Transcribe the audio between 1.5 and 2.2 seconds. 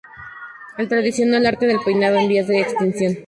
del peinado